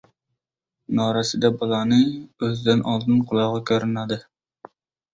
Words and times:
Norasida 0.99 1.51
bolani 1.59 2.01
o‘zidan 2.49 2.85
oldin 2.95 3.23
qulog‘i 3.31 3.65
ko‘rinadi. 3.73 4.23